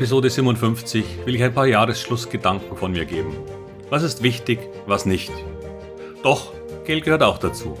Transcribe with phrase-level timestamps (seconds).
[0.00, 3.36] Episode 57 will ich ein paar Jahresschlussgedanken von mir geben.
[3.90, 5.30] Was ist wichtig, was nicht?
[6.22, 6.54] Doch,
[6.86, 7.76] Geld gehört auch dazu.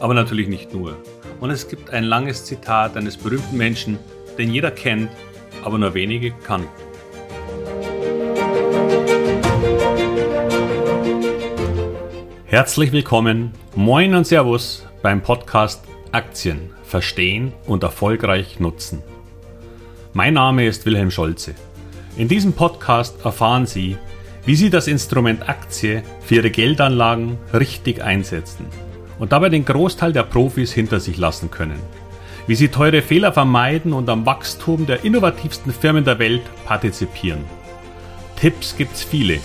[0.00, 0.96] Aber natürlich nicht nur.
[1.40, 3.98] Und es gibt ein langes Zitat eines berühmten Menschen,
[4.38, 5.10] den jeder kennt,
[5.62, 6.70] aber nur wenige kannten.
[12.46, 19.02] Herzlich willkommen, moin und Servus beim Podcast Aktien verstehen und erfolgreich nutzen.
[20.18, 21.54] Mein Name ist Wilhelm Scholze.
[22.16, 23.96] In diesem Podcast erfahren Sie,
[24.44, 28.66] wie Sie das Instrument Aktie für Ihre Geldanlagen richtig einsetzen
[29.20, 31.78] und dabei den Großteil der Profis hinter sich lassen können.
[32.48, 37.44] Wie Sie teure Fehler vermeiden und am Wachstum der innovativsten Firmen der Welt partizipieren.
[38.34, 39.38] Tipps gibt's viele.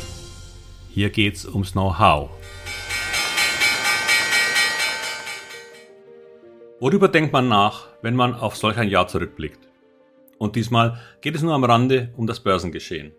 [0.89, 2.31] Hier geht's ums Know-how.
[6.79, 9.72] Worüber denkt man nach, wenn man auf solch ein Jahr zurückblickt?
[10.43, 13.13] Und diesmal geht es nur am Rande um das Börsengeschehen.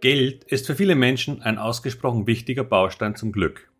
[0.00, 3.72] Geld ist für viele Menschen ein ausgesprochen wichtiger Baustein zum Glück.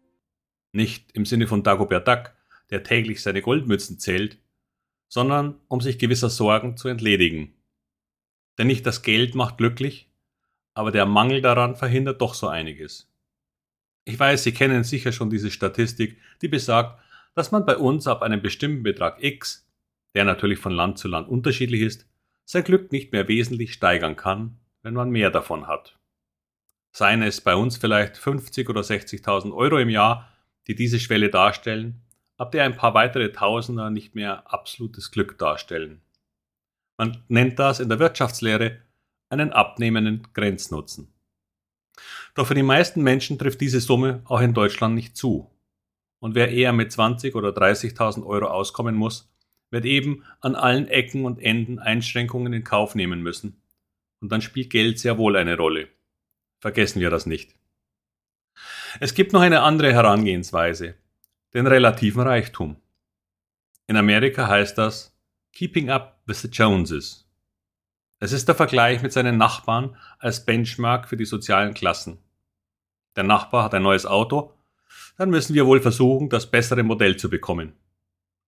[0.73, 2.35] Nicht im Sinne von Dagobert Duck,
[2.71, 4.41] der täglich seine Goldmützen zählt,
[5.07, 7.55] sondern um sich gewisser Sorgen zu entledigen.
[8.59, 10.11] Denn nicht das Geld macht glücklich,
[10.75, 13.09] aber der Mangel daran verhindert doch so einiges.
[14.05, 17.01] Ich weiß, Sie kennen sicher schon diese Statistik, die besagt,
[17.37, 19.71] dass man bei uns ab einem bestimmten Betrag X,
[20.17, 22.09] der natürlich von Land zu Land unterschiedlich ist,
[22.47, 25.99] sein Glück nicht mehr wesentlich steigern kann, wenn man mehr davon hat.
[26.93, 30.33] Seien es bei uns vielleicht 50 oder 60.000 Euro im Jahr,
[30.69, 32.01] die diese Schwelle darstellen,
[32.39, 36.01] ab der ein paar weitere Tausender nicht mehr absolutes Glück darstellen.
[36.97, 38.81] Man nennt das in der Wirtschaftslehre
[39.29, 41.13] einen abnehmenden Grenznutzen.
[42.35, 45.51] Doch für die meisten Menschen trifft diese Summe auch in Deutschland nicht zu.
[46.21, 49.31] Und wer eher mit 20 oder 30.000 Euro auskommen muss,
[49.71, 53.61] wird eben an allen Ecken und Enden Einschränkungen in Kauf nehmen müssen.
[54.21, 55.89] Und dann spielt Geld sehr wohl eine Rolle.
[56.61, 57.55] Vergessen wir das nicht.
[59.01, 60.95] Es gibt noch eine andere Herangehensweise,
[61.53, 62.77] den relativen Reichtum.
[63.87, 65.17] In Amerika heißt das
[65.53, 67.29] Keeping up with the Joneses.
[68.19, 72.19] Es ist der Vergleich mit seinen Nachbarn als Benchmark für die sozialen Klassen.
[73.15, 74.57] Der Nachbar hat ein neues Auto
[75.17, 77.73] dann müssen wir wohl versuchen, das bessere Modell zu bekommen.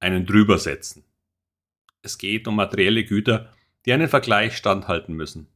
[0.00, 1.04] Einen drüber setzen.
[2.02, 3.52] Es geht um materielle Güter,
[3.84, 5.48] die einen Vergleich standhalten müssen,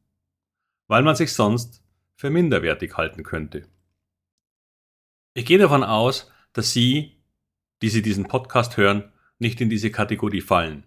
[0.87, 1.83] weil man sich sonst
[2.15, 3.67] für minderwertig halten könnte.
[5.33, 7.17] Ich gehe davon aus, dass Sie,
[7.81, 10.85] die Sie diesen Podcast hören, nicht in diese Kategorie fallen.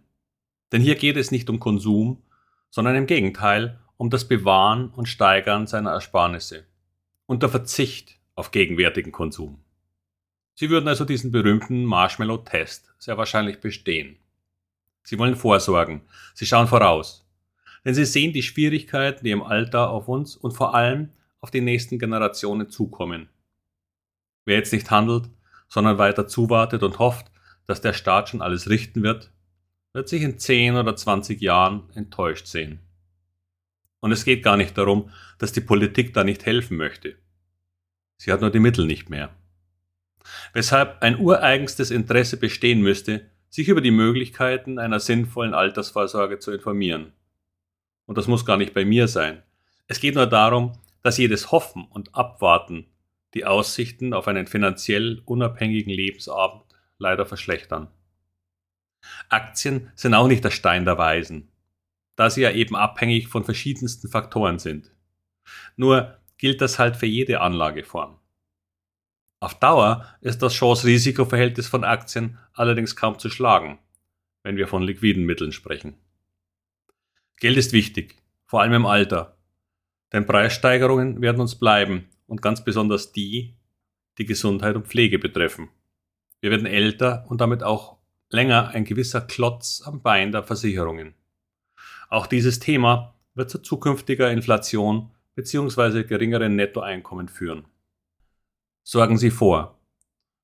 [0.72, 2.22] Denn hier geht es nicht um Konsum,
[2.70, 6.66] sondern im Gegenteil um das Bewahren und Steigern seiner Ersparnisse
[7.26, 9.62] und der Verzicht auf gegenwärtigen Konsum.
[10.58, 14.16] Sie würden also diesen berühmten Marshmallow-Test sehr wahrscheinlich bestehen.
[15.02, 16.00] Sie wollen vorsorgen.
[16.32, 17.28] Sie schauen voraus.
[17.84, 21.60] Denn sie sehen die Schwierigkeiten, die im Alter auf uns und vor allem auf die
[21.60, 23.28] nächsten Generationen zukommen.
[24.46, 25.28] Wer jetzt nicht handelt,
[25.68, 27.30] sondern weiter zuwartet und hofft,
[27.66, 29.30] dass der Staat schon alles richten wird,
[29.92, 32.80] wird sich in 10 oder 20 Jahren enttäuscht sehen.
[34.00, 37.16] Und es geht gar nicht darum, dass die Politik da nicht helfen möchte.
[38.16, 39.30] Sie hat nur die Mittel nicht mehr
[40.52, 47.12] weshalb ein ureigenstes Interesse bestehen müsste, sich über die Möglichkeiten einer sinnvollen Altersvorsorge zu informieren.
[48.06, 49.42] Und das muss gar nicht bei mir sein.
[49.86, 50.72] Es geht nur darum,
[51.02, 52.86] dass jedes Hoffen und Abwarten
[53.34, 56.64] die Aussichten auf einen finanziell unabhängigen Lebensabend
[56.98, 57.88] leider verschlechtern.
[59.28, 61.52] Aktien sind auch nicht der Stein der Weisen,
[62.16, 64.90] da sie ja eben abhängig von verschiedensten Faktoren sind.
[65.76, 68.18] Nur gilt das halt für jede Anlageform.
[69.38, 73.78] Auf Dauer ist das Chance-Risiko-Verhältnis von Aktien allerdings kaum zu schlagen,
[74.42, 75.94] wenn wir von liquiden Mitteln sprechen.
[77.38, 79.36] Geld ist wichtig, vor allem im Alter,
[80.14, 83.56] denn Preissteigerungen werden uns bleiben und ganz besonders die,
[84.16, 85.68] die Gesundheit und Pflege betreffen.
[86.40, 87.98] Wir werden älter und damit auch
[88.30, 91.14] länger ein gewisser Klotz am Bein der Versicherungen.
[92.08, 96.04] Auch dieses Thema wird zu zukünftiger Inflation bzw.
[96.04, 97.66] geringeren Nettoeinkommen führen
[98.86, 99.80] sorgen Sie vor.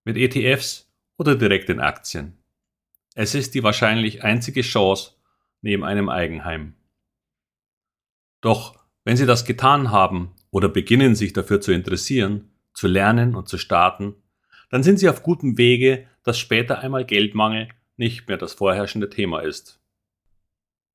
[0.05, 2.37] Mit ETFs oder direkt in Aktien.
[3.15, 5.13] Es ist die wahrscheinlich einzige Chance
[5.61, 6.75] neben einem Eigenheim.
[8.41, 13.49] Doch wenn Sie das getan haben oder beginnen sich dafür zu interessieren, zu lernen und
[13.49, 14.17] zu starten,
[14.71, 19.41] dann sind Sie auf gutem Wege, dass später einmal Geldmangel nicht mehr das vorherrschende Thema
[19.41, 19.81] ist.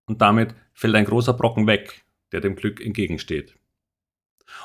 [0.06, 2.04] Und damit fällt ein großer Brocken weg,
[2.34, 3.56] der dem Glück entgegensteht.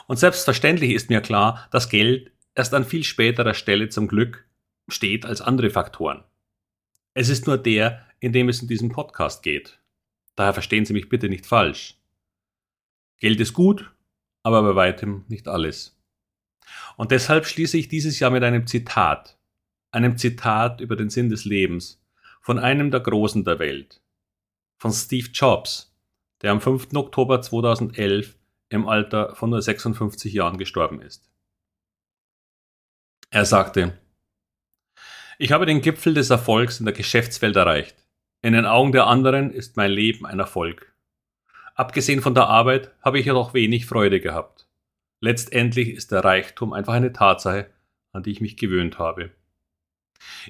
[0.09, 4.47] Und selbstverständlich ist mir klar, dass Geld erst an viel späterer Stelle zum Glück
[4.89, 6.25] steht als andere Faktoren.
[7.15, 9.81] Es ist nur der, in dem es in diesem Podcast geht.
[10.37, 11.99] Daher verstehen Sie mich bitte nicht falsch.
[13.21, 13.93] Geld ist gut,
[14.43, 15.99] aber bei weitem nicht alles.
[16.97, 19.39] Und deshalb schließe ich dieses Jahr mit einem Zitat,
[19.91, 22.03] einem Zitat über den Sinn des Lebens
[22.41, 24.03] von einem der Großen der Welt,
[24.79, 25.95] von Steve Jobs,
[26.41, 26.95] der am 5.
[26.95, 28.37] Oktober 2011
[28.69, 31.32] im Alter von nur 56 Jahren gestorben ist.
[33.35, 33.99] Er sagte,
[35.39, 37.97] ich habe den Gipfel des Erfolgs in der Geschäftswelt erreicht.
[38.43, 40.95] In den Augen der anderen ist mein Leben ein Erfolg.
[41.75, 44.69] Abgesehen von der Arbeit habe ich jedoch wenig Freude gehabt.
[45.21, 47.71] Letztendlich ist der Reichtum einfach eine Tatsache,
[48.13, 49.31] an die ich mich gewöhnt habe.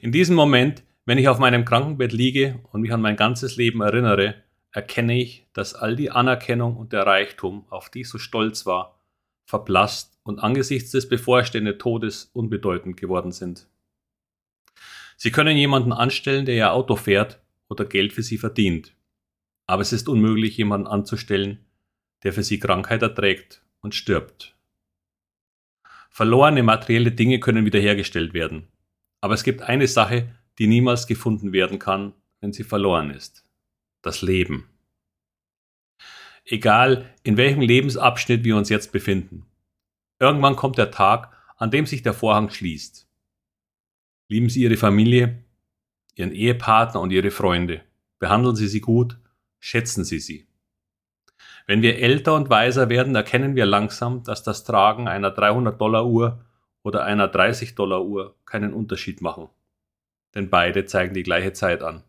[0.01, 3.81] In diesem Moment, wenn ich auf meinem Krankenbett liege und mich an mein ganzes Leben
[3.81, 4.43] erinnere,
[4.73, 8.99] erkenne ich, dass all die Anerkennung und der Reichtum, auf die ich so stolz war,
[9.45, 13.69] verblasst und angesichts des bevorstehenden Todes unbedeutend geworden sind.
[15.17, 18.95] Sie können jemanden anstellen, der Ihr Auto fährt oder Geld für Sie verdient.
[19.67, 21.65] Aber es ist unmöglich, jemanden anzustellen,
[22.23, 24.57] der für Sie Krankheit erträgt und stirbt.
[26.11, 28.69] Verlorene materielle Dinge können wiederhergestellt werden.
[29.23, 33.45] Aber es gibt eine Sache, die niemals gefunden werden kann, wenn sie verloren ist.
[34.03, 34.69] Das Leben.
[36.45, 39.47] Egal, in welchem Lebensabschnitt wir uns jetzt befinden.
[40.23, 43.09] Irgendwann kommt der Tag, an dem sich der Vorhang schließt.
[44.29, 45.43] Lieben Sie Ihre Familie,
[46.15, 47.81] Ihren Ehepartner und Ihre Freunde.
[48.21, 49.19] Behandeln Sie sie gut,
[49.59, 50.47] schätzen Sie sie.
[51.67, 56.45] Wenn wir älter und weiser werden, erkennen wir langsam, dass das Tragen einer 300-Dollar-Uhr
[56.85, 59.49] oder einer 30-Dollar-Uhr keinen Unterschied machen.
[60.37, 62.05] Denn beide zeigen die gleiche Zeit an.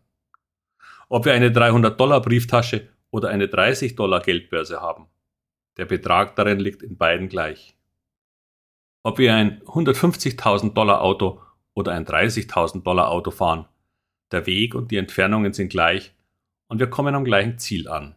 [1.08, 5.08] Ob wir eine 300-Dollar-Brieftasche oder eine 30-Dollar-Geldbörse haben.
[5.78, 7.73] Der Betrag darin liegt in beiden gleich.
[9.06, 11.42] Ob wir ein 150.000 Dollar Auto
[11.74, 13.66] oder ein 30.000 Dollar Auto fahren,
[14.32, 16.14] der Weg und die Entfernungen sind gleich
[16.68, 18.16] und wir kommen am gleichen Ziel an.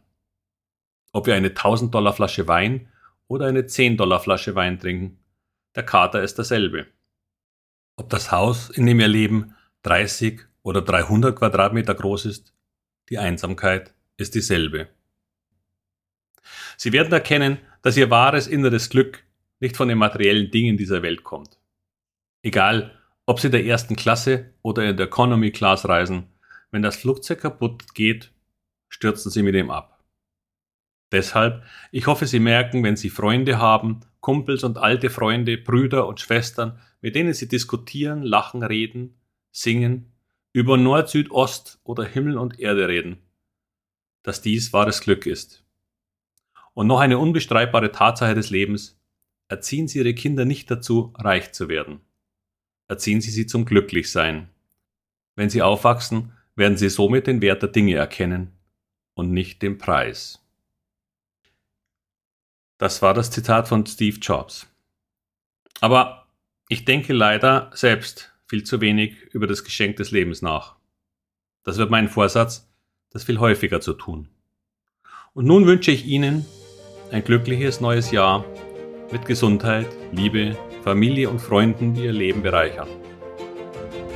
[1.12, 2.88] Ob wir eine 1000 Dollar Flasche Wein
[3.28, 5.20] oder eine 10 Dollar Flasche Wein trinken,
[5.76, 6.88] der Kater ist derselbe.
[7.98, 12.54] Ob das Haus, in dem wir leben, 30 oder 300 Quadratmeter groß ist,
[13.10, 14.88] die Einsamkeit ist dieselbe.
[16.78, 19.27] Sie werden erkennen, dass ihr wahres inneres Glück
[19.60, 21.58] nicht von den materiellen Dingen dieser Welt kommt.
[22.44, 26.28] Egal, ob Sie der ersten Klasse oder in der Economy Class reisen,
[26.72, 28.32] wenn das Flugzeug kaputt geht,
[28.90, 30.04] stürzen Sie mit ihm ab.
[31.12, 36.20] Deshalb, ich hoffe, Sie merken, wenn Sie Freunde haben, Kumpels und alte Freunde, Brüder und
[36.20, 39.20] Schwestern, mit denen Sie diskutieren, lachen, reden,
[39.52, 40.12] singen,
[40.52, 43.18] über Nord, Süd, Ost oder Himmel und Erde reden,
[44.24, 45.64] dass dies wahres Glück ist.
[46.74, 48.97] Und noch eine unbestreitbare Tatsache des Lebens,
[49.48, 52.02] erziehen Sie Ihre Kinder nicht dazu, reich zu werden.
[52.88, 54.50] Erziehen Sie sie zum Glücklichsein.
[55.36, 58.52] Wenn sie aufwachsen, werden sie somit den Wert der Dinge erkennen
[59.14, 60.44] und nicht den Preis.
[62.80, 64.68] Das war das Zitat von Steve Jobs.
[65.80, 66.28] Aber
[66.70, 70.76] ich denke leider selbst viel zu wenig über das Geschenk des Lebens nach.
[71.64, 72.68] Das wird mein Vorsatz,
[73.12, 74.30] das viel häufiger zu tun.
[75.34, 76.46] Und nun wünsche ich Ihnen
[77.12, 78.44] ein glückliches neues Jahr
[79.12, 82.88] mit Gesundheit, Liebe, Familie und Freunden, die Ihr Leben bereichern.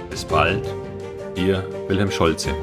[0.09, 0.67] Bis bald,
[1.35, 2.53] Ihr Wilhelm Scholze.